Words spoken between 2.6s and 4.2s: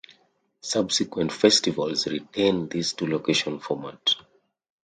this two-location format.